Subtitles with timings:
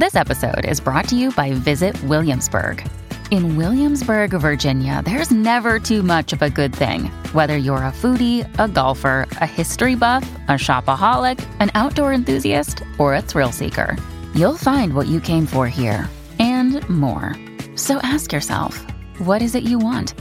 [0.00, 2.82] This episode is brought to you by Visit Williamsburg.
[3.30, 7.10] In Williamsburg, Virginia, there's never too much of a good thing.
[7.34, 13.14] Whether you're a foodie, a golfer, a history buff, a shopaholic, an outdoor enthusiast, or
[13.14, 13.94] a thrill seeker,
[14.34, 16.08] you'll find what you came for here
[16.38, 17.36] and more.
[17.76, 18.78] So ask yourself,
[19.18, 20.14] what is it you want?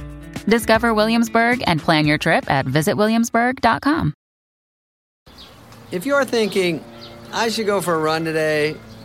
[0.45, 4.13] Discover Williamsburg and plan your trip at visitwilliamsburg.com.
[5.93, 6.83] If you're thinking,
[7.31, 8.75] I should go for a run today,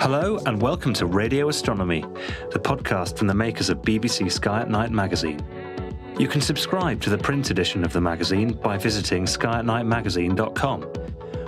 [0.00, 2.02] Hello and welcome to Radio Astronomy,
[2.52, 5.44] the podcast from the makers of BBC Sky at Night magazine.
[6.18, 10.86] You can subscribe to the print edition of the magazine by visiting skyatnightmagazine.com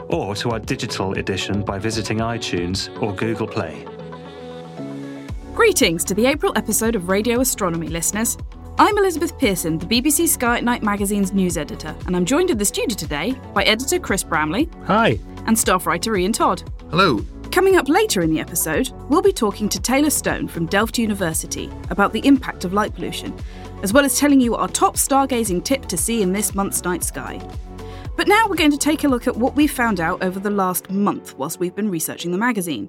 [0.08, 3.86] or to our digital edition by visiting iTunes or Google Play.
[5.54, 8.36] Greetings to the April episode of Radio Astronomy listeners.
[8.78, 12.58] I'm Elizabeth Pearson, the BBC Sky at Night magazine's news editor, and I'm joined in
[12.58, 14.68] the studio today by editor Chris Bramley.
[14.86, 15.18] Hi.
[15.46, 16.62] And staff writer Iain Todd.
[16.90, 17.24] Hello.
[17.50, 21.68] Coming up later in the episode, we'll be talking to Taylor Stone from Delft University
[21.90, 23.36] about the impact of light pollution,
[23.82, 27.02] as well as telling you our top stargazing tip to see in this month's night
[27.02, 27.40] sky.
[28.16, 30.50] But now we're going to take a look at what we've found out over the
[30.50, 32.88] last month whilst we've been researching the magazine.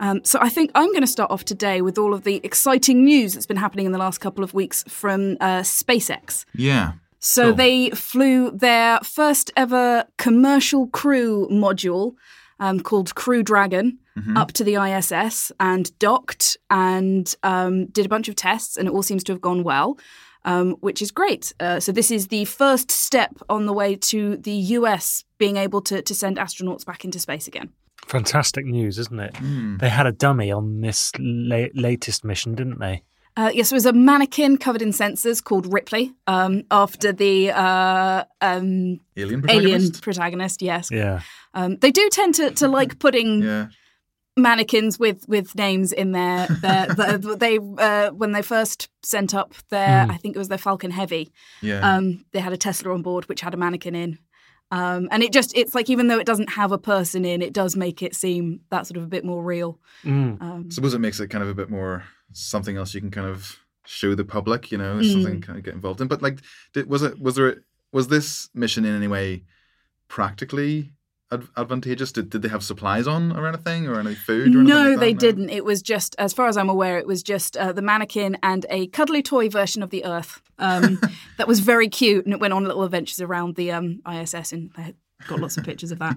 [0.00, 3.04] Um, so I think I'm going to start off today with all of the exciting
[3.04, 6.44] news that's been happening in the last couple of weeks from uh, SpaceX.
[6.54, 6.92] Yeah.
[7.18, 7.54] So Cool.
[7.56, 12.14] they flew their first ever commercial crew module
[12.60, 14.36] um, called Crew Dragon Mm-hmm.
[14.36, 18.90] up to the ISS and docked and um, did a bunch of tests, and it
[18.92, 19.96] all seems to have gone well.
[20.44, 21.52] Um, which is great.
[21.60, 25.80] Uh, so this is the first step on the way to the US being able
[25.82, 27.70] to, to send astronauts back into space again.
[28.06, 29.34] Fantastic news, isn't it?
[29.34, 29.78] Mm.
[29.80, 33.02] They had a dummy on this la- latest mission, didn't they?
[33.38, 38.24] Uh, yes, there was a mannequin covered in sensors called Ripley um, after the uh,
[38.40, 40.02] um, Alien alien protagonist.
[40.02, 40.60] protagonist.
[40.62, 41.20] Yes, Yeah.
[41.54, 43.68] um, they do tend to, to like putting Yeah.
[44.36, 49.54] mannequins with with names in their their, the, they uh, when they first sent up
[49.70, 50.10] their Hmm.
[50.10, 51.30] I think it was their Falcon Heavy.
[51.62, 51.80] Yeah.
[51.96, 54.18] Um, they had a Tesla on board which had a mannequin in.
[54.72, 57.52] Um, and it just it's like even though it doesn't have a person in, it
[57.52, 59.78] does make it seem that sort of a bit more real.
[60.04, 60.42] Mm.
[60.42, 63.26] Um, suppose it makes it kind of a bit more something else you can kind
[63.26, 63.56] of
[63.86, 65.12] show the public, you know, Mm.
[65.12, 66.08] something kind of get involved in.
[66.08, 66.40] But like,
[66.74, 67.62] did, was it was there
[67.92, 69.44] was this mission in any way
[70.08, 70.92] practically
[71.32, 72.12] ad- advantageous?
[72.12, 74.54] Did did they have supplies on or anything or any food?
[74.54, 75.50] Or anything no, like they didn't.
[75.50, 78.66] It was just, as far as I'm aware, it was just uh, the mannequin and
[78.70, 80.40] a cuddly toy version of the Earth.
[80.58, 81.00] Um,
[81.38, 84.70] that was very cute, and it went on little adventures around the um, ISS, and
[84.76, 84.94] I
[85.26, 86.16] got lots of pictures of that.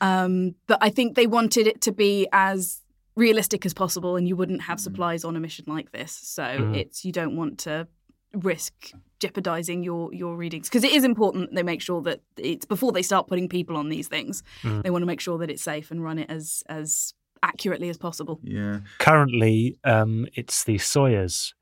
[0.00, 2.80] Um, but I think they wanted it to be as
[3.20, 6.12] realistic as possible, and you wouldn't have supplies on a mission like this.
[6.36, 6.76] So Mm.
[6.82, 7.86] it's you don't want to
[8.32, 12.92] risk jeopardizing your your readings because it is important they make sure that it's before
[12.92, 14.82] they start putting people on these things Mm.
[14.84, 17.98] they want to make sure that it's safe and run it as as accurately as
[17.98, 18.76] possible Yeah.
[18.98, 21.54] Currently, um, it's the Soyuz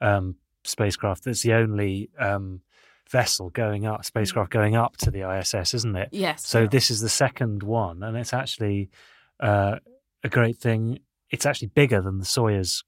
[0.00, 0.34] um,
[0.64, 2.60] spacecraft that's the only um,
[3.10, 6.08] vessel going up, spacecraft going up to the ISS, isn't it?
[6.12, 8.90] yes So this is the second one, and it's actually
[9.40, 9.76] uh,
[10.22, 11.00] a great thing.
[11.30, 12.82] It's actually bigger than the Soyuz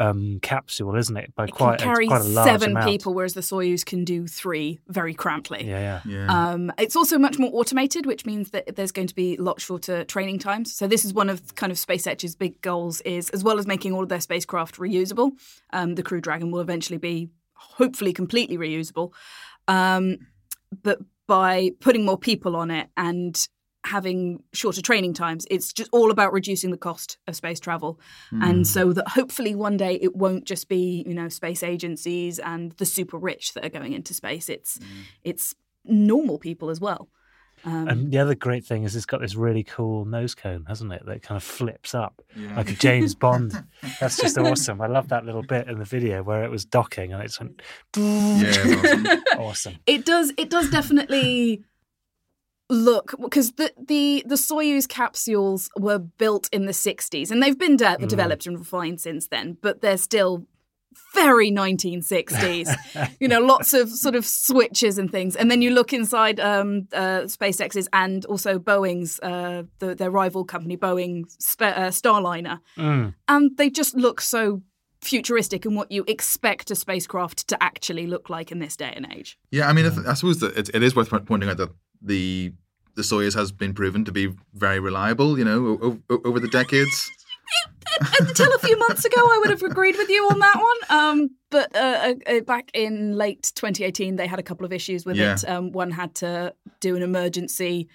[0.00, 1.34] um, capsule, isn't it?
[1.34, 2.86] By it quite, can a- carry quite a large seven amount.
[2.86, 6.26] people whereas the soyuz can do three very cramply Yeah, yeah.
[6.26, 6.50] Yeah.
[6.50, 9.60] Um, it's also much more automated, which means that there's going to be a lot
[9.60, 10.74] shorter training times.
[10.74, 13.92] So this is one of kind of SpaceX's big goals is as well as making
[13.92, 15.32] all of their spacecraft reusable,
[15.72, 19.12] um, the Crew Dragon will eventually be hopefully completely reusable.
[19.66, 20.18] Um,
[20.82, 23.48] but by putting more people on it and
[23.84, 27.98] having shorter training times, it's just all about reducing the cost of space travel.
[28.32, 32.72] And so that hopefully one day it won't just be, you know, space agencies and
[32.72, 34.48] the super rich that are going into space.
[34.48, 34.78] It's
[35.24, 35.54] it's
[35.84, 37.08] normal people as well.
[37.64, 40.92] Um, And the other great thing is it's got this really cool nose cone, hasn't
[40.92, 41.04] it?
[41.06, 42.54] That kind of flips up Yeah.
[42.56, 43.52] like a James Bond.
[44.00, 44.80] That's just awesome.
[44.80, 47.60] I love that little bit in the video where it was docking and it's went
[47.96, 48.76] yeah.
[48.76, 49.06] awesome.
[49.38, 49.76] awesome.
[49.86, 51.64] it does it does definitely
[52.70, 57.76] look because the, the the Soyuz capsules were built in the 60s and they've been
[57.76, 58.08] de- Mm.
[58.08, 60.46] developed and refined since then but they're still
[61.14, 62.68] very 1960s.
[63.20, 65.36] you know, lots of sort of switches and things.
[65.36, 70.44] And then you look inside um, uh, SpaceX's and also Boeing's, uh, the, their rival
[70.44, 73.14] company, Boeing Sp- uh, Starliner, Mm.
[73.28, 74.62] and they just look so
[75.00, 79.06] futuristic and what you expect a spacecraft to actually look like in this day and
[79.12, 79.38] age.
[79.52, 81.70] Yeah, I mean, I, th- I suppose that it, it is worth pointing out that
[82.02, 82.52] the
[82.94, 85.38] the Soyuz has been proven to be very reliable.
[85.38, 87.10] You know, o- o- over the decades.
[88.20, 90.76] Until a few months ago, I would have agreed with you on that one.
[91.00, 95.16] Um, but uh, uh, back in late 2018, they had a couple of issues with
[95.16, 95.34] Yeah.
[95.34, 95.48] it.
[95.48, 97.88] Um, one had to do an emergency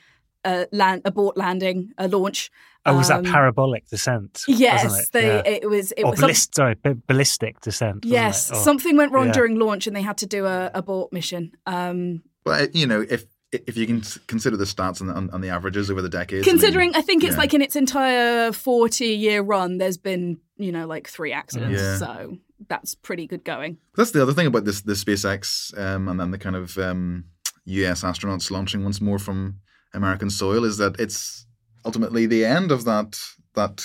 [0.44, 2.49] uh, land abort landing, a launch.
[2.85, 4.41] Oh, was Um, that parabolic descent?
[4.47, 5.11] Yes, wasn't it?
[5.13, 5.27] they.
[5.27, 5.41] Yeah.
[5.61, 5.91] It was.
[5.94, 6.19] It or was.
[6.19, 8.03] some- ballist, sorry, ba- ballistic descent.
[8.03, 8.56] wasn't yes, it?
[8.56, 9.33] Or- something went wrong yeah.
[9.33, 11.51] during launch, and they had to do a abort mission.
[11.65, 13.23] Um, But you know, if
[13.53, 16.51] if you can consider the stats and the, and the averages over the decades, I
[16.51, 17.39] mean, Considering, I, think it's yeah.
[17.39, 21.97] like in its entire forty-year run, there's been you know like three accidents, Yeah.
[21.97, 23.77] so that's pretty good going.
[23.95, 27.25] That's the other thing about this the SpaceX um, and then the kind of um,
[27.65, 29.59] US astronauts launching once more from
[29.94, 31.45] American soil is that it's
[31.85, 33.19] ultimately the end of that
[33.56, 33.83] that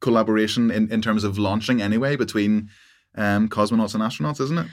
[0.00, 2.70] collaboration in, in terms of launching anyway between
[3.16, 4.66] um, cosmonauts and astronauts, isn't it?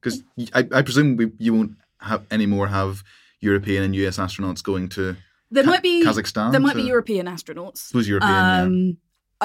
[0.00, 0.22] Because
[0.54, 3.02] I, I presume we, you won't have any more have
[3.50, 5.16] European and US astronauts going to
[5.50, 7.78] There Ka- might be Kazakhstan There might to- be European astronauts.
[7.88, 8.32] suppose European.
[8.32, 8.62] yeah.
[8.62, 8.96] Um,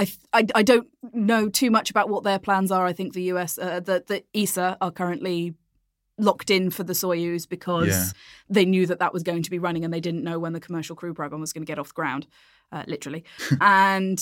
[0.01, 0.03] I,
[0.33, 2.85] I I don't know too much about what their plans are.
[2.91, 5.53] I think the US, uh, the the ESA are currently
[6.17, 8.05] locked in for the Soyuz because Yeah.
[8.55, 10.59] they knew that that was going to be running and they didn't know when the
[10.67, 12.27] commercial crew program was going to get off the ground,
[12.71, 13.23] uh, literally.
[13.61, 14.19] and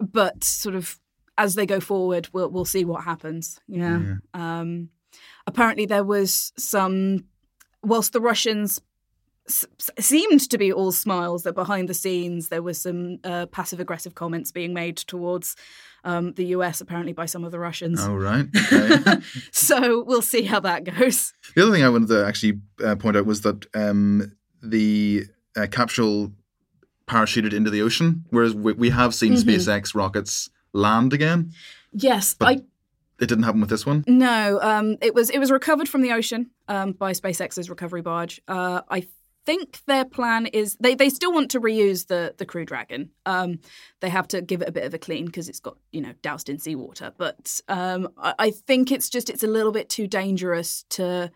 [0.00, 0.98] but sort of
[1.36, 3.60] as they go forward, we'll we'll see what happens.
[3.68, 4.16] Yeah.
[4.34, 4.88] Um,
[5.46, 7.24] apparently, there was some.
[7.84, 8.80] Whilst the Russians
[9.48, 9.64] s-
[9.98, 14.14] seemed to be all smiles, that behind the scenes there was some uh, passive aggressive
[14.14, 15.56] comments being made towards
[16.04, 18.00] um, the US, apparently by some of the Russians.
[18.02, 18.46] Oh right.
[18.72, 19.20] Okay.
[19.52, 21.32] So we'll see how that goes.
[21.54, 25.24] The other thing I wanted to actually uh, point out was that um, the
[25.56, 26.32] uh, capsule
[27.06, 29.44] parachuted into the ocean, whereas we, we have seen Mhm.
[29.44, 31.52] SpaceX rockets land again.
[31.92, 32.52] Yes, But- I
[33.20, 34.04] It didn't happen with this one.
[34.06, 34.60] no.
[34.60, 38.40] Um, it was it was recovered from the ocean um, by SpaceX's recovery barge.
[38.46, 39.08] Uh, I
[39.48, 43.10] think their plan is they, they still want to reuse the the Crew Dragon.
[43.24, 43.60] Um,
[44.00, 46.12] they have to give it a bit of a clean because it's got you know
[46.20, 47.12] doused in seawater.
[47.16, 51.30] But um, I, I think it's just it's a little bit too dangerous to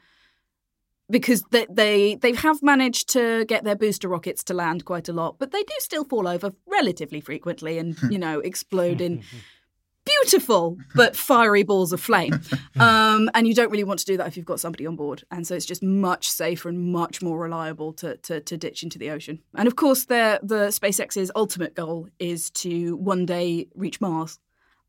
[1.09, 5.15] because they, they they have managed to get their booster rockets to land quite a
[5.15, 9.23] lot, but they do still fall over relatively frequently and you know explode in
[10.05, 12.41] beautiful but fiery balls of flame.
[12.81, 15.23] Um, and you don't really want to do that if you've got somebody on board.
[15.31, 18.99] And so it's just much safer and much more reliable to to, to ditch into
[18.99, 19.41] the ocean.
[19.55, 24.41] And of course, their the SpaceX's ultimate goal is to one day reach Mars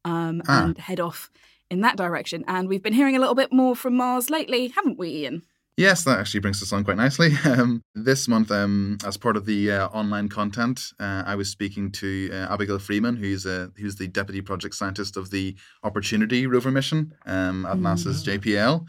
[0.06, 0.64] um, Ah.
[0.64, 1.30] and head off
[1.70, 2.44] in that direction.
[2.48, 5.44] And we've been hearing a little bit more from Mars lately, haven't we, Ian?
[5.76, 7.32] Yes, that actually brings us on quite nicely.
[7.46, 11.92] Um, this month, um, as part of the uh, online content, uh, I was speaking
[11.94, 16.72] to uh, Abigail Fraeman, who's uh, who's the deputy project scientist of the Opportunity rover
[16.72, 18.86] mission um, at NASA's JPL.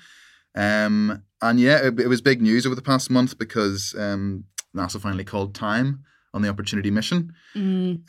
[0.54, 4.44] Um, and yeah, it, it was big news over the past month because um,
[4.74, 7.32] NASA finally called time on the Opportunity mission.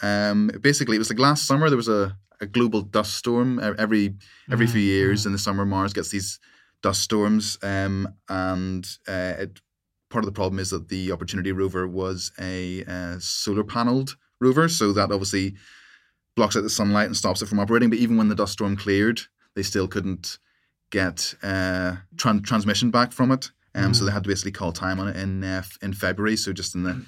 [0.02, 4.16] Um, basically, it was like last summer there was a, a global dust storm every
[4.52, 5.66] every few years in the summer.
[5.66, 6.40] Mars gets these
[6.86, 9.60] dust storms, um, and uh, it,
[10.12, 14.70] part of the problem is that the Opportunity rover was a uh, solar paneled rover,
[14.70, 15.56] so that obviously
[16.36, 17.90] blocks out the sunlight and stops it from operating.
[17.90, 19.20] But even when the dust storm cleared,
[19.56, 20.38] they still couldn't
[20.92, 23.52] get uh, tran- transmission back from it.
[23.74, 26.54] Um, So they had to basically call time on it in uh, in February, so
[26.54, 27.02] just in the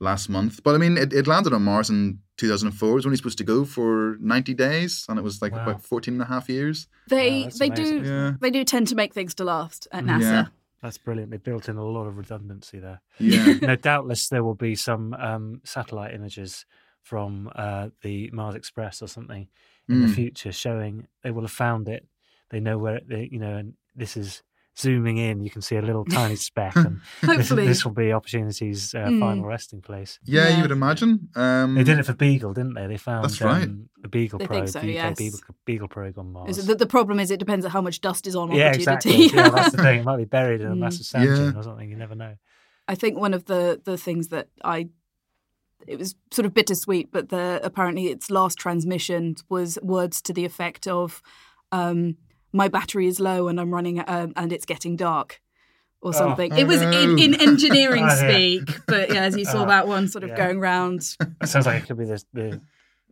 [0.00, 0.62] last month.
[0.62, 2.90] But I mean, it, it landed on Mars in 2004.
[2.90, 5.62] It was only supposed to go for 90 days, and it was like Wow.
[5.62, 6.88] about 14 and a half years.
[7.08, 8.02] They Wow, they amazing.
[8.02, 8.32] do Yeah.
[8.40, 10.08] they do tend to make things to last at Mm.
[10.18, 10.20] NASA.
[10.20, 10.46] Yeah.
[10.82, 11.30] That's brilliant.
[11.30, 13.00] They built in a lot of redundancy there.
[13.18, 13.54] Yeah.
[13.62, 16.66] no, doubtless there will be some um, satellite images
[17.02, 19.48] from uh, the Mars Express or something
[19.88, 20.14] in the Mm.
[20.14, 22.06] future showing they will have found it.
[22.50, 24.42] They know where it, they, you know, and this is
[24.78, 25.40] zooming in.
[25.42, 27.66] You can see a little tiny speck, and this, Hopefully.
[27.66, 29.20] this will be Opportunity's uh, Mm.
[29.20, 30.18] final resting place.
[30.24, 30.56] yeah, Yeah.
[30.56, 31.28] you would imagine.
[31.36, 32.86] Um, They did it for Beagle, didn't they?
[32.86, 33.62] They found That's right.
[33.64, 35.18] um, the Beagle They probe, so, the UK yes.
[35.18, 36.50] Beagle, Beagle probe on Mars.
[36.58, 38.68] Is it- The, the problem is it depends on how much dust is on yeah,
[38.70, 39.24] opportunity.
[39.24, 39.26] exactly.
[39.38, 40.00] yeah, that's the thing.
[40.00, 40.78] It might be buried in a Mm.
[40.78, 41.34] massive sand Yeah.
[41.36, 41.88] dune or something.
[41.90, 42.34] You never know.
[42.88, 44.88] I think one of the the things that I
[45.86, 50.44] it was sort of bittersweet, but the apparently its last transmission was words to the
[50.46, 51.20] effect of
[51.72, 52.16] um,
[52.54, 55.40] "My battery is low and I'm running um, and it's getting dark."
[56.00, 56.52] Or something.
[56.52, 57.22] Oh, it was in, no.
[57.22, 58.28] in engineering Oh, yeah.
[58.28, 60.36] speak, but yeah, as you saw Oh, that one sort of yeah.
[60.36, 61.00] going round.
[61.40, 62.60] It sounds like it could be the, the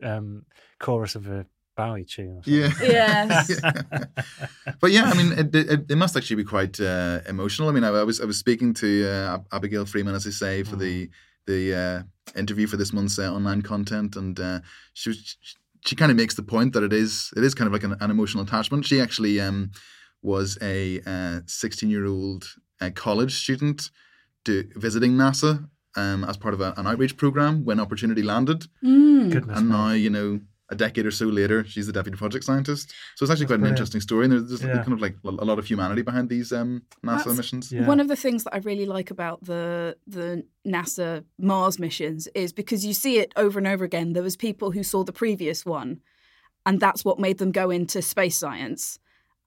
[0.02, 0.44] um,
[0.78, 2.36] chorus of a Bowie tune.
[2.36, 2.42] Or.
[2.44, 2.70] Yeah.
[2.82, 3.60] Yes.
[4.80, 7.70] but yeah, I mean, it, it, it must actually be quite uh, emotional.
[7.70, 10.62] I mean, I, I was I was speaking to uh, Abigail Fraeman, as I say,
[10.62, 11.08] for the
[11.46, 14.60] the uh, interview for this month's uh, online content, and uh,
[14.92, 15.56] she was she
[15.96, 18.10] kind of makes the point that it is it is kind of like an, an
[18.10, 18.84] emotional attachment.
[18.86, 19.70] She actually um,
[20.22, 21.00] was a
[21.46, 22.44] sixteen year old
[22.80, 23.90] uh, college student
[24.44, 29.30] do, visiting NASA um, as part of a, an outreach program when Opportunity landed, Mm.
[29.32, 29.72] Goodness and me.
[29.76, 30.40] now you know.
[30.72, 32.92] A decade or so later, she's the deputy project scientist.
[33.16, 34.82] So it's actually quite an interesting story, and there's, there's Yeah.
[34.82, 37.70] kind of like a lot of humanity behind these um, NASA That's- missions.
[37.72, 37.86] Yeah.
[37.86, 42.52] One of the things that I really like about the the NASA Mars missions is
[42.52, 44.12] because you see it over and over again.
[44.14, 46.00] There was people who saw the previous one,
[46.66, 48.98] and that's what made them go into space science.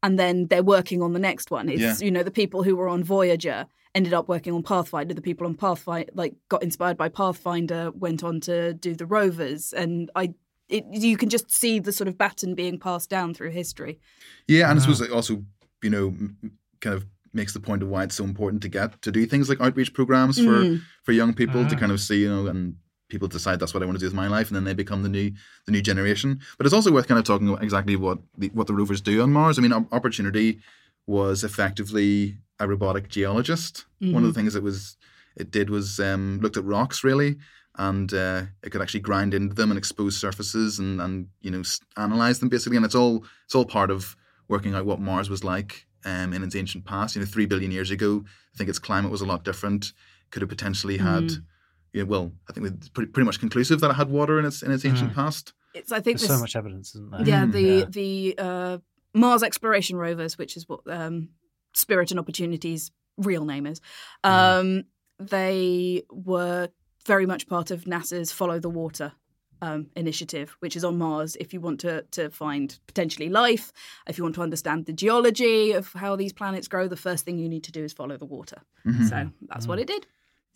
[0.03, 1.67] And then they're working on the next one.
[1.69, 1.95] It's Yeah.
[2.05, 3.65] you know the people who were on Voyager
[3.95, 5.13] ended up working on Pathfinder.
[5.15, 9.73] The people on Pathfinder like got inspired by Pathfinder, went on to do the rovers,
[9.73, 10.25] and I.
[10.67, 13.99] It, you can just see the sort of baton being passed down through history.
[14.47, 15.43] Yeah, and I suppose it also,
[15.83, 18.69] you know, m- m- kind of makes the point of why it's so important to
[18.69, 20.81] get to do things like outreach programs for Mm.
[21.03, 21.79] for young people to Ah.
[21.79, 22.75] kind of see, you know, and
[23.09, 25.03] people decide that's what I want to do with my life, and then they become
[25.03, 25.31] the new
[25.65, 26.39] the new generation.
[26.57, 29.21] But it's also worth kind of talking about exactly what the, what the rovers do
[29.21, 29.59] on Mars.
[29.59, 30.59] I mean, Opportunity
[31.05, 33.85] was effectively a robotic geologist.
[33.99, 34.97] One of the things it was
[35.35, 37.35] it did was um, looked at rocks really,
[37.77, 41.61] and uh, it could actually grind into them and expose surfaces and and you know
[41.97, 42.77] analyze them basically.
[42.77, 44.15] And it's all it's all part of
[44.47, 47.15] working out what Mars was like um, in its ancient past.
[47.15, 49.93] You know, three billion years ago, I think its climate was a lot different.
[50.31, 51.31] Could have potentially had,
[51.93, 54.45] you know, well, I think it's pretty, pretty much conclusive that it had water in
[54.45, 55.53] its in its ancient past.
[55.73, 57.25] It's I think There's this, so much evidence, isn't there?
[57.25, 57.51] Yeah, Mm.
[57.51, 57.85] the Yeah.
[57.89, 58.77] the uh,
[59.13, 61.29] Mars exploration rovers, which is what um,
[61.73, 63.81] Spirit and Opportunity's real name is,
[64.23, 64.83] um,
[65.19, 66.69] they were
[67.05, 69.11] very much part of NASA's Follow the Water
[69.61, 71.35] um, initiative, which is on Mars.
[71.39, 73.71] If you want to to find potentially life,
[74.07, 77.37] if you want to understand the geology of how these planets grow, the first thing
[77.37, 78.57] you need to do is follow the water.
[78.85, 79.09] Mhm.
[79.09, 80.07] So that's what it did.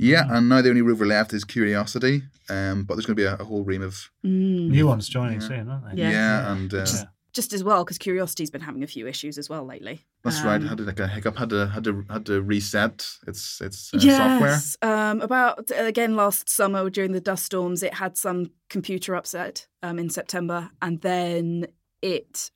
[0.01, 3.25] Yeah, and now the only rover left is Curiosity, um, but there's going to be
[3.25, 4.70] a, a whole ream of Mm.
[4.70, 5.48] New ones joining Yeah.
[5.48, 6.01] soon, aren't they?
[6.01, 6.12] Yeah.
[6.12, 7.03] yeah, and uh, Yeah.
[7.33, 10.05] Just as well, because Curiosity's been having a few issues as well lately.
[10.24, 10.62] that's right.
[10.62, 11.38] Um, Had like a hiccup.
[11.38, 14.50] Had to had to had to reset its its uh, software.
[14.50, 14.77] Yes.
[14.81, 20.00] Um, about again last summer during the dust storms, it had some computer upset um,
[20.00, 21.67] in September, and then
[22.01, 22.51] it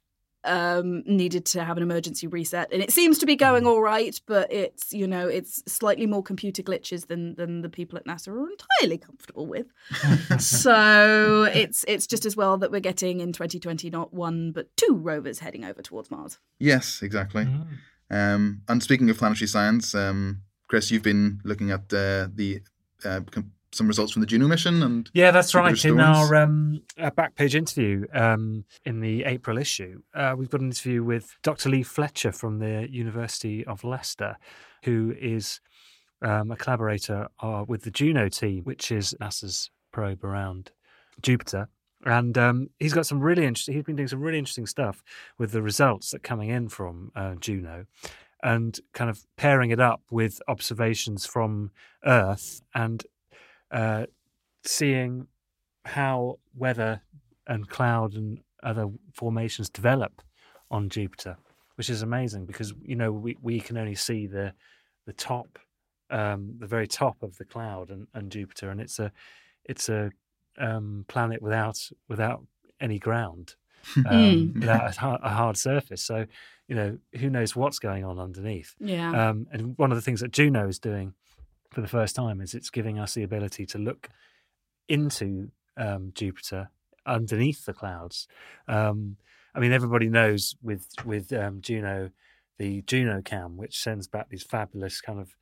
[0.45, 2.71] um, needed to have an emergency reset.
[2.71, 6.23] And it seems to be going all right, but it's you know it's slightly more
[6.23, 9.67] computer glitches than than the people at NASA are entirely comfortable with.
[10.39, 14.95] so it's it's just as well that we're getting in 2020 not one but two
[14.95, 16.39] rovers heading over towards Mars.
[16.59, 17.45] Yes, exactly.
[17.45, 17.67] Mm.
[18.09, 22.61] Um, and speaking of planetary science, um, Chris, you've been looking at uh, the
[23.03, 25.83] uh, com- some results from the Juno mission, and Yeah, that's right.
[25.85, 30.61] In our, um, our back page interview um, in the April issue, uh, we've got
[30.61, 31.69] an interview with Dr.
[31.69, 34.37] Leigh Fletcher from the University of Leicester,
[34.83, 35.59] who is
[36.21, 40.71] um, a collaborator uh, with the Juno team, which is NASA's probe around
[41.21, 41.69] Jupiter.
[42.05, 43.75] And um, he's got some really interesting.
[43.75, 45.03] He's been doing some really interesting stuff
[45.37, 47.85] with the results that are coming in from uh, Juno,
[48.41, 51.71] and kind of pairing it up with observations from
[52.05, 53.05] Earth and
[53.73, 54.05] uh,
[54.65, 55.27] seeing
[55.85, 57.01] how weather
[57.47, 60.21] and cloud and other formations develop
[60.71, 61.35] on Jupiter,
[61.75, 64.53] which is amazing because you know we, we can only see the
[65.05, 65.59] the top,
[66.09, 69.11] um, the very top of the cloud and, and Jupiter, and it's a
[69.65, 70.11] it's a
[70.57, 71.77] um, planet without
[72.07, 72.45] without
[72.79, 73.55] any ground,
[73.97, 74.53] um, Mm.
[74.61, 76.01] without a hard, a hard surface.
[76.03, 76.25] So
[76.69, 78.75] you know who knows what's going on underneath.
[78.79, 79.29] Yeah.
[79.29, 81.13] Um, and one of the things that Juno is doing
[81.73, 84.09] for the first time is it's giving us the ability to look
[84.87, 86.69] into um, Jupiter
[87.05, 88.27] underneath the clouds.
[88.67, 89.17] Um,
[89.55, 92.11] I mean, everybody knows with with um, Juno,
[92.57, 95.35] the JunoCam, which sends back these fabulous kind of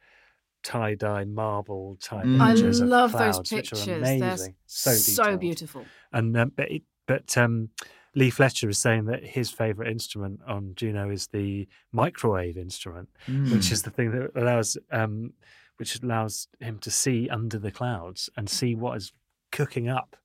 [0.63, 2.39] tie dye marble type Mm.
[2.41, 3.87] I images of love those clouds, which pictures.
[3.87, 5.85] are They're amazing, so, so beautiful.
[6.11, 7.69] And um, but it, but um,
[8.13, 13.51] Leigh Fletcher is saying that his favourite instrument on Juno is the microwave instrument, Hmm.
[13.53, 15.33] which is the thing that allows um,
[15.81, 19.11] which allows him to see under the clouds and see what is
[19.51, 20.15] cooking up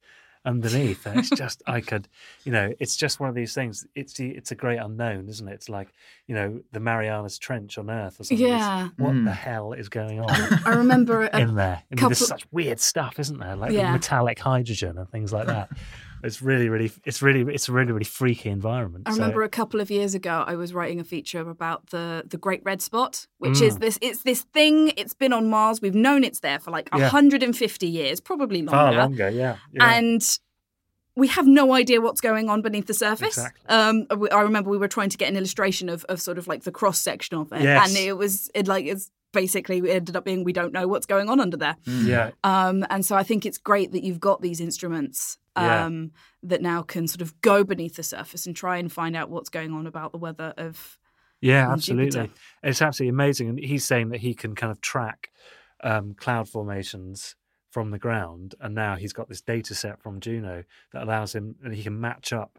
[0.45, 1.07] underneath.
[1.07, 2.09] And it's just I could,
[2.45, 3.87] you know, it's just one of these things.
[3.95, 5.55] It's the it's a great unknown, isn't it?
[5.55, 5.89] It's like
[6.27, 8.47] you know the Marianas Trench on Earth or something.
[8.47, 8.89] It's, Yeah.
[8.99, 9.25] what Mm.
[9.25, 10.31] the hell is going on?
[10.67, 11.77] I remember a, in there.
[11.77, 13.57] I mean, couple- there's such weird stuff, isn't there?
[13.57, 13.93] Like Yeah.
[13.93, 15.71] metallic hydrogen and things like that.
[16.27, 19.05] it's really, really, it's really, it's a really, really freaky environment.
[19.07, 22.25] I So- remember a couple of years ago, I was writing a feature about the
[22.29, 23.81] the Great Red Spot, which is Mm.
[23.81, 23.99] this.
[24.03, 24.93] It's this thing.
[24.97, 25.81] It's been on Mars.
[25.81, 27.05] We've known it's there for like Yeah.
[27.05, 28.71] 150 years, probably longer.
[28.73, 29.25] far longer.
[29.25, 29.57] longer, yeah.
[29.73, 29.95] yeah.
[29.97, 30.39] And
[31.15, 33.39] we have no idea what's going on beneath the surface.
[33.39, 33.67] Exactly.
[33.69, 36.65] Um, I remember we were trying to get an illustration of, of sort of like
[36.65, 37.89] the cross section of it, Yes.
[37.89, 41.07] and it was it like it's basically it ended up being we don't know what's
[41.07, 41.77] going on under there.
[41.87, 45.85] Yeah, Um, and so I think it's great that you've got these instruments Yeah.
[45.85, 46.13] um,
[46.43, 49.51] that now can sort of go beneath the surface and try and find out what's
[49.51, 50.99] going on about the weather of.
[51.43, 52.11] Yeah, absolutely.
[52.13, 52.33] Jupiter.
[52.63, 53.49] It's absolutely amazing.
[53.51, 55.31] And he's saying that he can kind of track
[55.85, 57.37] um, cloud formations
[57.71, 58.55] from the ground.
[58.59, 62.01] And now he's got this data set from Juno that allows him, and he can
[62.01, 62.59] match up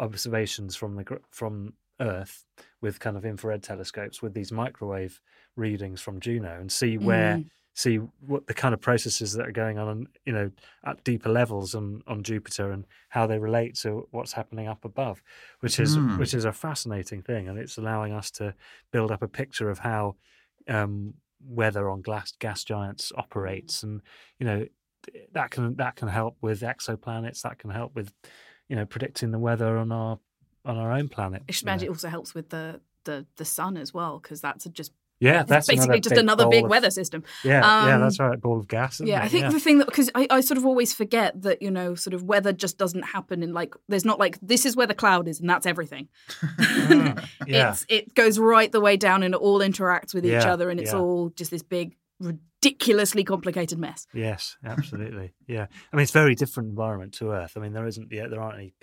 [0.00, 2.44] observations from the gr- from Earth
[2.80, 5.20] with kind of infrared telescopes with these microwave
[5.56, 7.48] readings from Juno and see where Mm.
[7.74, 10.50] see what the kind of processes that are going on, you know,
[10.84, 15.22] at deeper levels on on Jupiter and how they relate to what's happening up above,
[15.60, 16.16] which is Hmm.
[16.16, 18.54] which is a fascinating thing, and it's allowing us to
[18.90, 20.16] build up a picture of how
[20.68, 24.02] um, weather on gas gas giants operates, and
[24.38, 24.66] you know
[25.32, 28.12] that can that can help with exoplanets, that can help with
[28.68, 30.18] you know predicting the weather on our
[30.68, 31.42] on our own planet.
[31.48, 34.40] I should you imagine it also helps with the the the sun as well because
[34.40, 37.24] that's a just Yeah, that's basically just another big of- weather system.
[37.42, 38.40] Yeah, yeah, Um, that's right.
[38.40, 39.00] Ball of gas.
[39.00, 39.24] Yeah, it?
[39.24, 41.94] I think the thing that because I, I sort of always forget that you know
[41.94, 44.94] sort of weather just doesn't happen in like there's not like this is where the
[44.94, 46.08] cloud is and that's everything.
[46.42, 47.70] Mm, yeah.
[47.72, 50.70] It's it goes right the way down and it all interacts with each Yeah, other
[50.70, 50.98] and it's yeah.
[50.98, 54.06] all just this big ridiculously complicated mess.
[54.12, 55.32] Yes, absolutely.
[55.46, 57.52] yeah, I mean it's a very different environment to Earth.
[57.56, 58.74] I mean there isn't yet there aren't any.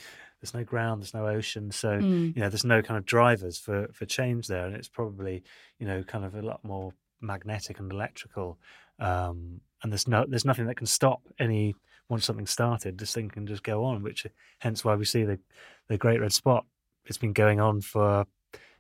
[0.46, 1.02] There's no ground.
[1.02, 1.72] There's no ocean.
[1.72, 2.36] So Mm.
[2.36, 5.44] you know there's no kind of drivers for for change there, and it's probably
[5.80, 8.60] you know kind of a lot more magnetic and electrical.
[9.00, 11.76] Um, and there's no there's nothing that can stop any
[12.10, 12.98] once something started.
[12.98, 14.26] This thing can just go on, which
[14.60, 15.40] hence why we see the
[15.88, 16.66] the Great Red Spot.
[17.06, 18.26] It's been going on for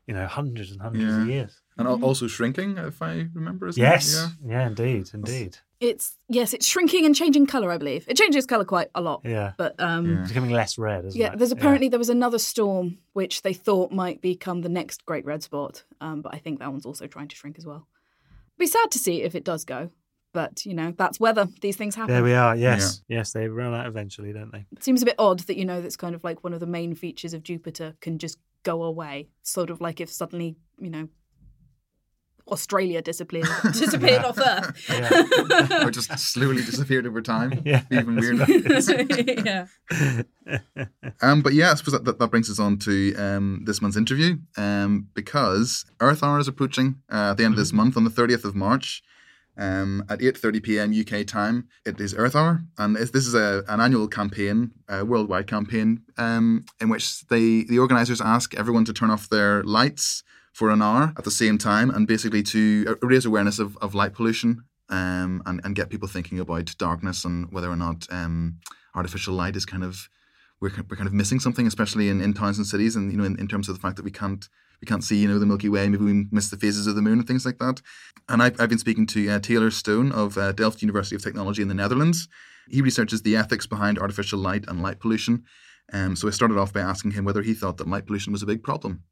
[0.07, 1.61] you know hundreds and hundreds of years.
[1.77, 2.03] And Mm-hmm.
[2.05, 3.67] also shrinking, if I remember.
[3.67, 3.85] Isn't it?
[3.85, 4.29] Yes, Yeah.
[4.51, 5.57] yeah, indeed, indeed.
[5.85, 7.71] It's yes, it's shrinking and changing color.
[7.71, 9.21] I believe it changes color quite a lot.
[9.23, 10.19] Yeah, But um, Yeah.
[10.21, 11.37] it's becoming less red, isn't Yeah, it?
[11.39, 15.43] there's apparently there was another storm which they thought might become the next Great Red
[15.43, 17.87] Spot, um, but I think that one's also trying to shrink as well.
[18.57, 19.89] Be sad to see if it does go,
[20.33, 21.47] but you know that's weather.
[21.61, 22.13] These things happen.
[22.13, 22.55] There we are.
[22.55, 24.65] Yes, yes, they run out eventually, don't they?
[24.71, 26.65] It seems a bit odd that you know that's kind of like one of the
[26.67, 29.27] main features of Jupiter can just go away.
[29.43, 31.09] Sort of like if suddenly you know
[32.47, 34.89] Australia disappeared disappeared off Earth.
[34.89, 35.83] Yeah.
[35.85, 37.53] or just slowly disappeared over time.
[37.65, 37.81] Yeah.
[37.91, 38.45] Even weirder.
[38.47, 39.65] yeah.
[41.21, 43.97] Um, but yeah, I suppose that, that, that brings us on to um, this month's
[43.97, 48.03] interview um, because Earth Hour is approaching uh, at the end of this month on
[48.03, 49.01] the 30th of March
[49.57, 50.93] um, at 8.30 p.m.
[50.93, 51.67] UK time.
[51.85, 56.65] It is Earth Hour and this is a, an annual campaign, a worldwide campaign um,
[56.79, 60.23] in which they, the organisers ask everyone to turn off their lights
[60.55, 63.93] for an hour at the same time and basically to uh, raise awareness of, of
[63.93, 68.57] light pollution um, and, and get people thinking about darkness and whether or not um,
[68.95, 70.07] artificial light is kind of
[70.61, 73.25] we're, we're kind of missing something, especially in, in towns and cities, and you know,
[73.25, 74.47] in, in terms of the fact that we can't
[74.81, 77.01] we can't see you know the Milky Way, maybe we miss the phases of the
[77.01, 77.81] moon and things like that.
[78.29, 81.61] And I've, I've been speaking to uh, Taylor Stone of uh, Delft University of Technology
[81.61, 82.29] in the Netherlands.
[82.69, 85.43] He researches the ethics behind artificial light and light pollution.
[85.91, 88.41] Um, so I started off by asking him whether he thought that light pollution was
[88.41, 89.03] a big problem.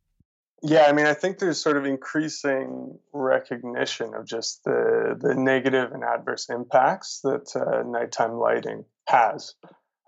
[0.65, 5.91] Yeah, I mean, I think there's sort of increasing recognition of just the the negative
[5.91, 9.55] and adverse impacts that uh, nighttime lighting has,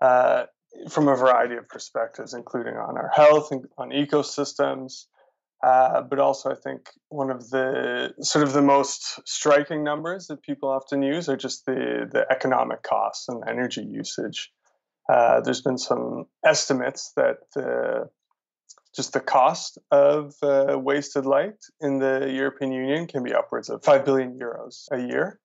[0.00, 0.44] uh,
[0.88, 5.04] from a variety of perspectives, including on our health and on ecosystems.
[5.62, 10.42] Uh, but also, I think one of the sort of the most striking numbers that
[10.42, 14.50] people often use are just the the economic costs and energy usage.
[15.06, 17.40] Uh, there's been some estimates that
[18.96, 23.84] just the cost of uh, wasted light in the European Union can be upwards of
[23.84, 25.38] 5 billion euros a year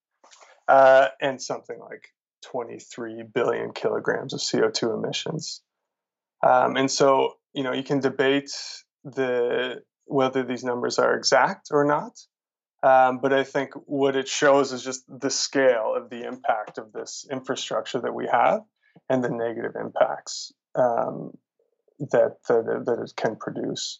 [0.70, 2.08] uh, and something like
[2.44, 5.62] 23 billion kilograms of CO2 emissions.
[6.42, 8.52] Um, and so, you know, you can debate
[9.04, 12.18] the whether these numbers are exact or not.
[12.84, 16.92] Um, but I think what it shows is just the scale of the impact of
[16.92, 18.62] this infrastructure that we have
[19.08, 21.32] and the negative impacts um,
[22.12, 24.00] that, that that it can produce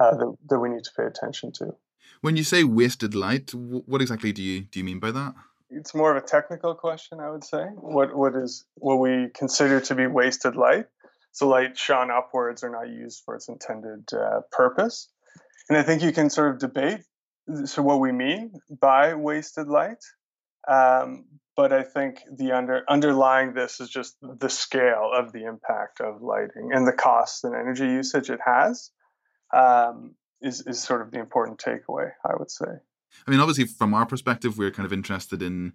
[0.00, 1.74] uh, that, that we need to pay attention to.
[2.20, 5.34] When you say wasted light, what exactly do you do you mean by that?
[5.70, 7.64] It's more of a technical question, I would say.
[7.64, 10.86] What what is what we consider to be wasted light?
[11.32, 15.08] So light shone upwards or not used for its intended uh, purpose,
[15.68, 17.00] and I think you can sort of debate.
[17.64, 20.04] So what we mean by wasted light,
[20.68, 21.24] um,
[21.62, 26.20] but I think the under underlying this is just the scale of the impact of
[26.20, 28.90] lighting and the cost and energy usage it has.
[29.54, 32.66] Um, is, is sort of the important takeaway, I would say.
[33.28, 35.74] I mean, obviously, from our perspective, we're kind of interested in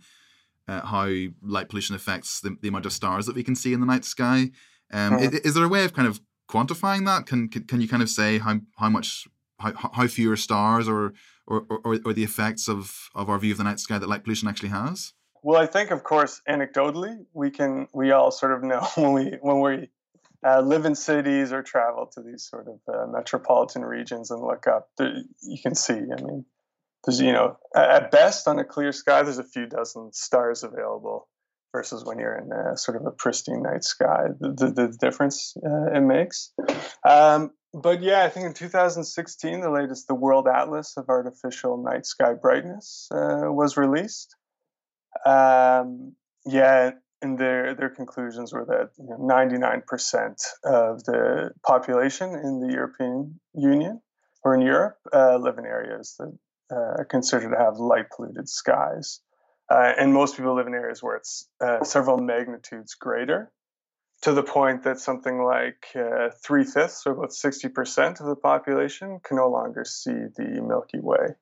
[0.68, 1.08] uh, how
[1.42, 4.04] light pollution affects the, the amount of stars that we can see in the night
[4.04, 4.52] sky.
[4.92, 5.22] Um, Mhm.
[5.22, 6.20] is, is there a way of kind of
[6.50, 7.28] quantifying that?
[7.28, 9.26] Can can, can you kind of say how how much
[9.60, 11.14] how, how fewer stars or
[11.46, 14.26] or, or or the effects of of our view of the night sky that light
[14.26, 15.14] pollution actually has?
[15.44, 19.38] Well, I think, of course, anecdotally, we can we all sort of know when we
[19.42, 19.90] when we
[20.46, 24.68] uh, live in cities or travel to these sort of uh, metropolitan regions and look
[24.68, 24.90] up.
[25.00, 25.94] You can see.
[25.94, 26.46] I mean,
[27.06, 31.28] there's you know at best on a clear sky, there's a few dozen stars available
[31.74, 34.28] versus when you're in a, sort of a pristine night sky.
[34.40, 36.52] The, the, the difference uh, it makes.
[37.08, 42.06] Um, but yeah, I think in 2016, the latest, the World Atlas of Artificial Night
[42.06, 44.36] Sky Brightness uh, was released.
[45.26, 46.14] Um,
[46.46, 49.84] yeah, and their their conclusions were that you know, 99%
[50.64, 54.02] of the population in the European Union
[54.44, 56.38] or in Europe uh, live in areas that
[56.72, 59.22] uh, are considered to have light polluted skies,
[59.72, 63.52] uh, and most people live in areas where it's uh, several magnitudes greater.
[64.24, 69.20] To the point that something like uh, three fifths, or about 60% of the population,
[69.24, 71.36] can no longer see the Milky Way.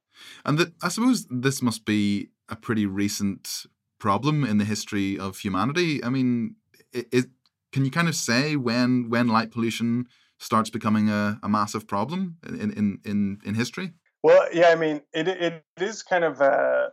[0.43, 3.65] And that I suppose this must be a pretty recent
[3.97, 6.03] problem in the history of humanity.
[6.03, 6.55] I mean,
[6.91, 7.25] it, it
[7.71, 10.07] can you kind of say when when light pollution
[10.37, 13.93] starts becoming a, a massive problem in, in in in history?
[14.23, 16.89] Well, yeah, I mean, it it is kind of a,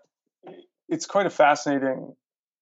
[0.88, 2.14] it's quite a fascinating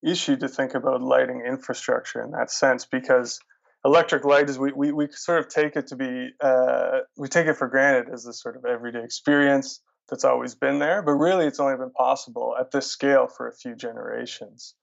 [0.02, 3.40] issue to think about lighting infrastructure in that sense because
[3.84, 7.46] electric light is we we, we sort of take it to be uh, we take
[7.46, 11.46] it for granted as this sort of everyday experience that's always been there, but really
[11.46, 14.74] it's only been possible at this scale for a few generations.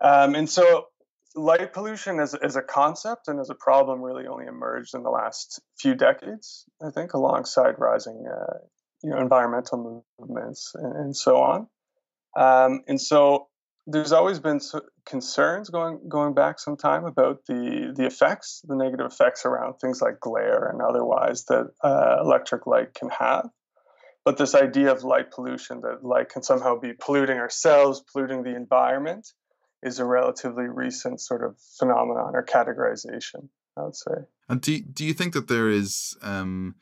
[0.00, 0.86] Um, and so
[1.34, 5.10] light pollution as, as a concept and as a problem really only emerged in the
[5.10, 8.58] last few decades, I think, alongside rising uh,
[9.02, 11.66] you know, environmental movements and, and so on.
[12.36, 13.48] Um, and so
[13.86, 14.60] there's always been
[15.04, 20.02] concerns going going back some time about the the effects, the negative effects around things
[20.02, 23.48] like glare and otherwise that uh, electric light can have.
[24.24, 28.56] But this idea of light pollution, that light can somehow be polluting ourselves, polluting the
[28.56, 29.28] environment,
[29.84, 34.26] is a relatively recent sort of phenomenon or categorization, I would say.
[34.48, 36.74] And do do you think that there is um,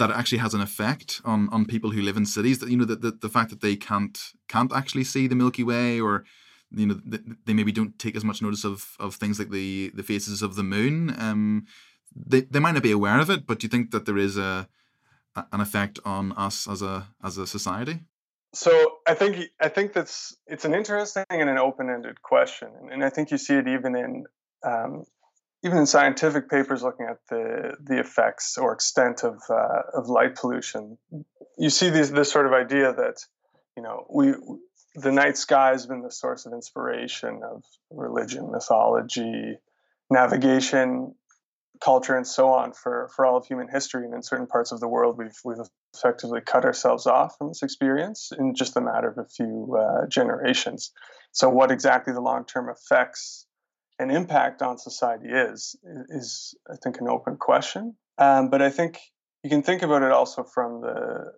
[0.00, 2.58] that actually has an effect on on people who live in cities?
[2.58, 5.62] That you know that the, the fact that they can't can't actually see the Milky
[5.62, 6.24] Way, or
[6.72, 9.92] you know th- they maybe don't take as much notice of of things like the
[9.94, 11.14] the phases of the moon.
[11.18, 11.66] Um,
[12.14, 14.36] they they might not be aware of it, but do you think that there is
[14.36, 14.68] a
[15.52, 18.00] an effect on us as a as a society?
[18.52, 18.72] So
[19.06, 23.10] I think I think that's it's an interesting and an open-ended question, and, and I
[23.10, 24.24] think you see it even in
[24.64, 25.04] um,
[25.62, 30.34] even in scientific papers looking at the the effects or extent of uh, of light
[30.34, 30.98] pollution.
[31.58, 33.16] You see these this sort of idea that
[33.76, 34.34] you know we
[34.94, 39.58] the night sky has been the source of inspiration of religion, mythology,
[40.10, 41.14] navigation,
[41.80, 44.04] culture, and so on for for all of human history.
[44.04, 45.58] And in certain parts of the world, we've we've
[45.94, 50.06] effectively cut ourselves off from this experience in just a matter of a few uh,
[50.06, 50.92] generations.
[51.32, 53.46] So, what exactly the long term effects
[54.00, 55.76] and impact on society is,
[56.08, 57.96] is, I think, an open question.
[58.16, 58.98] Um, but I think
[59.44, 61.32] you can think about it also from the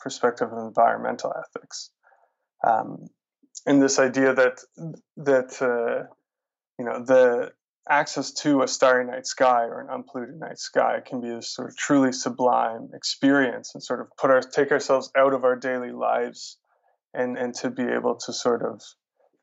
[0.00, 1.90] perspective of environmental ethics.
[2.66, 3.06] Um,
[3.66, 4.58] and this idea that
[5.16, 6.12] that uh,
[6.78, 7.52] you know the
[7.88, 11.68] access to a starry night sky or an unpolluted night sky can be a sort
[11.68, 15.92] of truly sublime experience and sort of put our take ourselves out of our daily
[15.92, 16.58] lives
[17.14, 18.82] and and to be able to sort of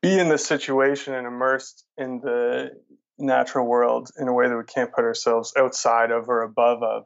[0.06, 2.70] be in the situation and immersed in the
[3.18, 7.04] natural world in a way that we can't put ourselves outside of or above of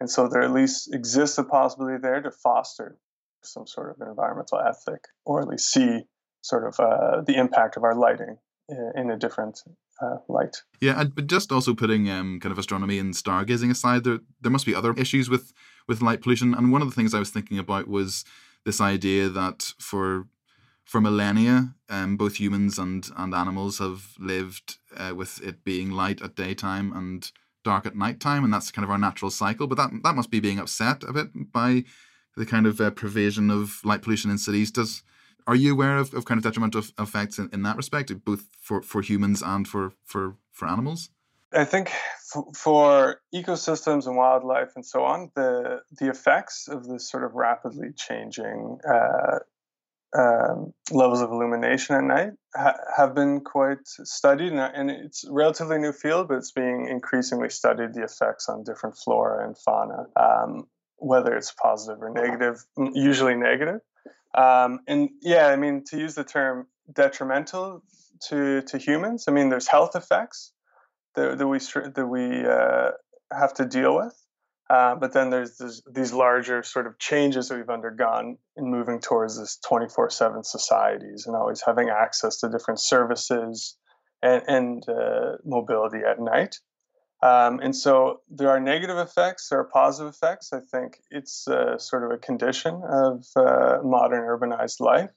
[0.00, 2.98] and so there at least exists a possibility there to foster
[3.42, 6.00] some sort of environmental ethic or at least see
[6.42, 8.36] sort of uh, the impact of our lighting
[8.68, 9.60] in, in a different
[10.00, 10.62] uh, light.
[10.80, 14.52] Yeah, and, but just also putting um, kind of astronomy and stargazing aside, there there
[14.52, 15.52] must be other issues with
[15.88, 16.54] with light pollution.
[16.54, 18.24] And one of the things I was thinking about was
[18.64, 20.26] this idea that for
[20.88, 26.22] for millennia, um, both humans and and animals have lived uh, with it being light
[26.22, 27.30] at daytime and
[27.62, 29.66] dark at nighttime, and that's kind of our natural cycle.
[29.66, 31.84] But that that must be being upset a bit by
[32.36, 34.70] the kind of uh, provision of light pollution in cities.
[34.70, 35.02] Does
[35.46, 38.82] are you aware of, of kind of detrimental effects in, in that respect, both for,
[38.82, 41.08] for humans and for, for, for animals?
[41.54, 47.10] I think f- for ecosystems and wildlife and so on, the the effects of this
[47.10, 49.38] sort of rapidly changing uh,
[50.16, 55.32] um, levels of illumination at night ha- have been quite studied, and, and it's a
[55.32, 57.94] relatively new field, but it's being increasingly studied.
[57.94, 60.64] The effects on different flora and fauna, um,
[60.96, 63.80] whether it's positive or negative, usually negative.
[64.36, 67.82] Um, and yeah, I mean, to use the term detrimental
[68.28, 70.52] to, to humans, I mean, there's health effects
[71.14, 72.90] that, that we that we uh,
[73.32, 74.14] have to deal with.
[74.70, 79.38] Uh, but then there's these larger sort of changes that we've undergone in moving towards
[79.38, 83.76] this 24/7 societies and always having access to different services
[84.22, 86.56] and, and uh, mobility at night.
[87.22, 90.52] Um, and so there are negative effects, there are positive effects.
[90.52, 95.10] I think it's uh, sort of a condition of uh, modern urbanized life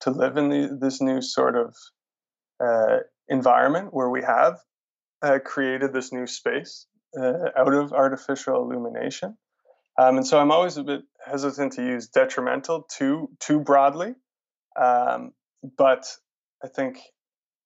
[0.00, 1.74] to live in the, this new sort of
[2.64, 4.60] uh, environment where we have
[5.22, 6.86] uh, created this new space
[7.18, 9.36] uh, out of artificial illumination.
[9.98, 14.14] Um, and so I'm always a bit hesitant to use detrimental too too broadly,
[14.80, 15.32] um,
[15.76, 16.06] but
[16.64, 16.98] I think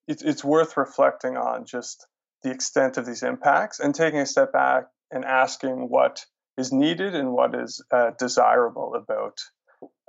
[0.09, 2.07] it's it's worth reflecting on just
[2.43, 6.25] the extent of these impacts and taking a step back and asking what
[6.59, 9.39] is needed and what is uh, desirable about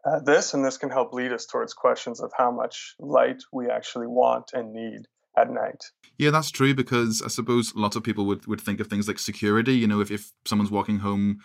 [0.06, 0.54] uh, this.
[0.54, 4.52] And this can help lead us towards questions of how much light we actually want
[4.54, 5.84] and need at night.
[6.18, 9.20] Yeah, that's true because I suppose lots of people would, would think of things like
[9.20, 9.74] security.
[9.74, 11.40] You know, if, if someone's walking home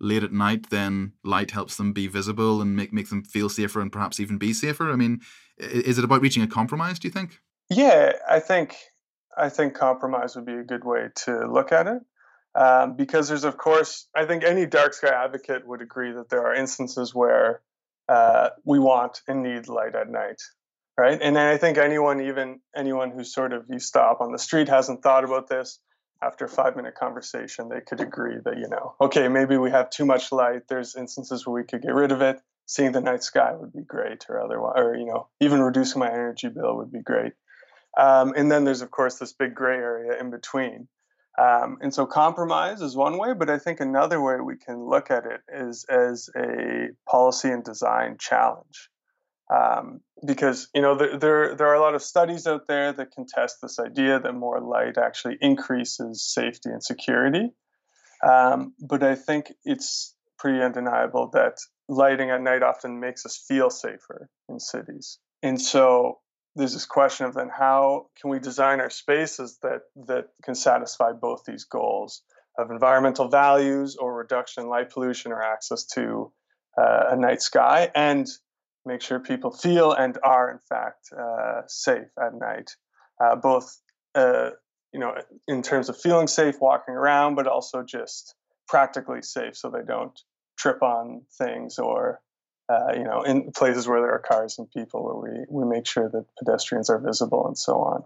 [0.00, 3.80] late at night, then light helps them be visible and make, make them feel safer
[3.80, 4.90] and perhaps even be safer.
[4.90, 5.20] I mean,
[5.58, 7.40] is it about reaching a compromise, do you think?
[7.70, 8.76] Yeah, I think
[9.36, 12.02] I think compromise would be a good way to look at it.
[12.54, 16.46] Um, because there's, of course, I think any dark sky advocate would agree that there
[16.46, 17.60] are instances where
[18.08, 20.40] uh, we want and need light at night
[20.96, 21.18] right?
[21.20, 24.68] And then I think anyone, even anyone who sort of you stop on the street
[24.68, 25.78] hasn't thought about this.
[26.22, 29.90] After a five minute conversation, they could agree that you know, okay, maybe we have
[29.90, 30.62] too much light.
[30.66, 32.40] There's instances where we could get rid of it.
[32.64, 36.08] Seeing the night sky would be great, or otherwise, or you know, even reducing my
[36.08, 37.34] energy bill would be great.
[37.98, 40.88] Um, and then there's of course this big gray area in between.
[41.38, 45.10] Um, and so compromise is one way, but I think another way we can look
[45.10, 48.88] at it is as a policy and design challenge
[49.54, 53.12] um, because you know there, there there are a lot of studies out there that
[53.12, 57.50] contest this idea that more light actually increases safety and security.
[58.26, 63.70] Um, but I think it's pretty undeniable that lighting at night often makes us feel
[63.70, 65.18] safer in cities.
[65.42, 66.18] And so
[66.56, 71.12] there's this question of then how can we design our spaces that that can satisfy
[71.12, 72.22] both these goals
[72.58, 76.32] of environmental values or reduction in light pollution or access to
[76.78, 78.26] uh, a night sky and
[78.86, 82.70] make sure people feel and are in fact uh, safe at night,
[83.22, 83.80] uh, both
[84.14, 84.50] uh,
[84.92, 85.14] you know
[85.48, 88.34] in terms of feeling safe walking around, but also just
[88.68, 90.18] practically safe so they don't
[90.58, 92.20] trip on things or
[92.68, 95.86] uh, you know in places where there are cars and people where we we make
[95.86, 98.04] sure that pedestrians are visible and so on.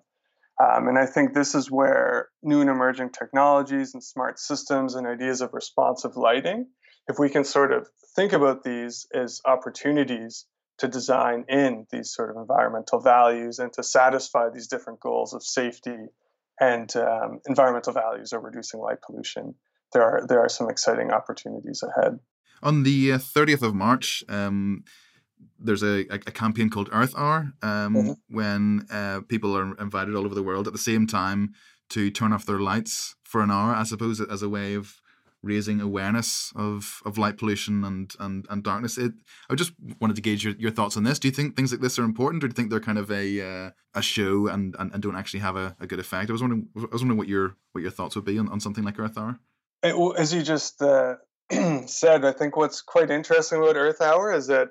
[0.60, 5.06] Um, and I think this is where new and emerging technologies and smart systems and
[5.06, 6.66] ideas of responsive lighting,
[7.08, 10.44] if we can sort of think about these as opportunities
[10.80, 15.42] to design in these sort of environmental values and to satisfy these different goals of
[15.42, 16.08] safety
[16.58, 19.54] and um, environmental values or reducing light pollution,
[19.92, 22.18] there are there are some exciting opportunities ahead.
[22.62, 24.84] On the uh, thirtieth of March, um,
[25.58, 28.12] there's a, a, campaign called Earth Hour um, mm-hmm.
[28.28, 31.54] when uh, people are invited all over the world at the same time
[31.90, 33.74] to turn off their lights for an hour.
[33.74, 34.99] I suppose as a way of
[35.42, 38.98] raising awareness of, of light pollution and, and, and darkness.
[38.98, 39.12] It,
[39.48, 41.18] I just wanted to gauge your, your thoughts on this.
[41.18, 43.10] Do you think things like this are important, or do you think they're kind of
[43.10, 46.30] a uh, a show and, and, and don't actually have a, a good effect?
[46.30, 48.60] I was wondering I was wondering what your what your thoughts would be on, on
[48.60, 49.38] something like Earth Hour.
[49.82, 51.16] It, as you just uh,
[51.86, 54.68] said, I think what's quite interesting about Earth Hour is that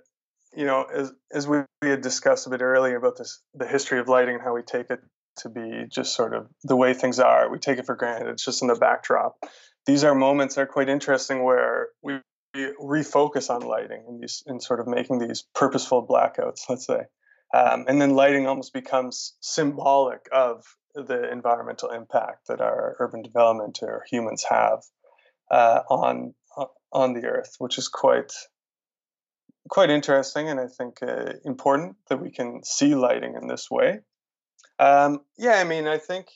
[0.56, 4.00] you know as as we, we had discussed a bit earlier about this the history
[4.00, 5.00] of lighting and how we take it
[5.38, 7.50] to be just sort of the way things are.
[7.50, 8.30] We take it for granted.
[8.30, 9.38] It's just in the backdrop
[9.86, 12.20] these are moments that are quite interesting where we
[12.56, 17.02] refocus on lighting and these and sort of making these purposeful blackouts let's say.
[17.54, 20.64] Um, and then lighting almost becomes symbolic of
[20.94, 24.84] the environmental impact that our urban development or humans have
[25.52, 26.34] uh, on
[26.92, 28.34] on the earth which is quite
[29.70, 34.00] quite interesting and i think uh, important that we can see lighting in this way.
[34.80, 36.28] Um, yeah i mean i think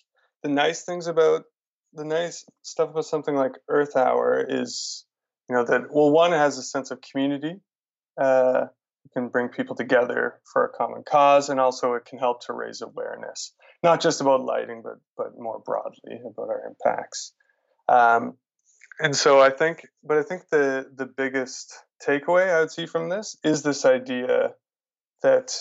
[0.43, 1.45] the nice things about
[1.93, 5.05] the nice stuff about something like Earth Hour is,
[5.49, 7.55] you know, that well, one has a sense of community.
[8.19, 8.65] Uh,
[9.05, 12.53] it can bring people together for a common cause, and also it can help to
[12.53, 17.33] raise awareness, not just about lighting, but but more broadly about our impacts.
[17.89, 18.37] Um,
[18.99, 21.73] and so I think, but I think the the biggest
[22.05, 24.53] takeaway I would see from this is this idea
[25.21, 25.55] that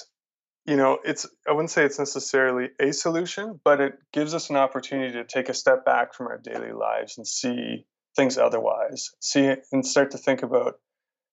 [0.64, 4.56] you know, it's I wouldn't say it's necessarily a solution, but it gives us an
[4.56, 7.84] opportunity to take a step back from our daily lives and see
[8.16, 9.10] things otherwise.
[9.20, 10.74] See and start to think about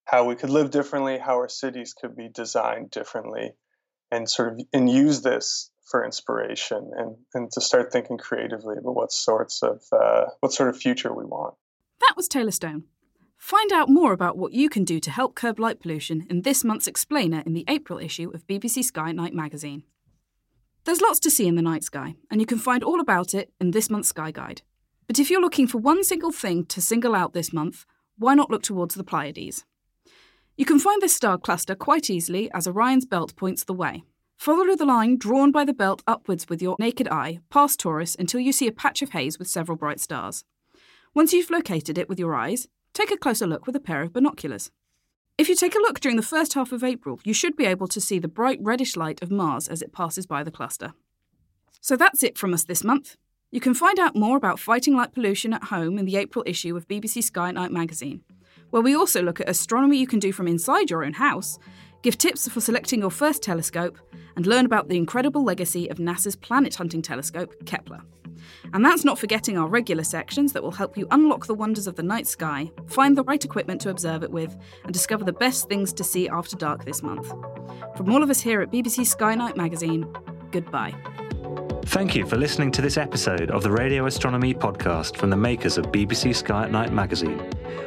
[0.05, 3.53] how we could live differently, how our cities could be designed differently,
[4.11, 8.95] and sort of and use this for inspiration and, and to start thinking creatively about
[8.95, 11.53] what sorts of uh, what sort of future we want.
[11.99, 12.85] That was Taylor Stone.
[13.39, 16.65] Find out more about what you can do to help curb light pollution in this
[16.65, 19.83] month's explainer in the April issue of BBC Sky Night magazine.
[20.83, 23.51] There's lots to see in the night sky, and you can find all about it
[23.59, 24.61] in this month's Sky Guide.
[25.07, 27.85] But if you're looking for one single thing to single out this month,
[28.17, 29.63] why not look towards the Pleiades?
[30.57, 34.03] You can find this star cluster quite easily as Orion's belt points the way.
[34.37, 38.41] Follow the line drawn by the belt upwards with your naked eye, past Taurus, until
[38.41, 40.43] you see a patch of haze with several bright stars.
[41.15, 42.67] Once you've located it with your eyes,
[42.99, 44.71] take a closer look with a pair of binoculars.
[45.37, 47.87] If you take a look during the first half of April, you should be able
[47.87, 50.93] to see the bright reddish light of Mars as it passes by the cluster.
[51.79, 53.15] So that's it from us this month.
[53.51, 56.75] You can find out more about fighting light pollution at home in the April issue
[56.75, 58.21] of BBC Sky Night magazine,
[58.69, 61.57] where we also look at astronomy you can do from inside your own house,
[62.03, 63.97] give tips for selecting your first telescope,
[64.35, 68.01] and learn about the incredible legacy of NASA's planet hunting telescope, Kepler.
[68.73, 71.95] And that's not forgetting our regular sections that will help you unlock the wonders of
[71.95, 75.69] the night sky, find the right equipment to observe it with, and discover the best
[75.69, 77.27] things to see after dark this month.
[77.95, 80.07] From all of us here at BBC Sky Night magazine,
[80.51, 80.93] goodbye.
[81.85, 85.77] Thank you for listening to this episode of the Radio Astronomy podcast from the makers
[85.77, 87.39] of BBC Sky at Night magazine,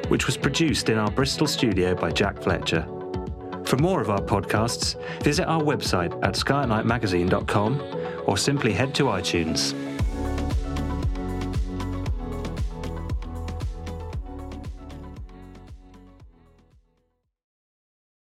[0.08, 2.86] which was produced in our Bristol studio by Jack Fletcher.
[3.64, 9.72] For more of our podcasts, visit our website at skyatnightmagazine.com or simply head to iTunes.